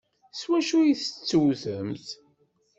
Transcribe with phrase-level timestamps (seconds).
[0.39, 2.07] S wacu ay tettewtemt?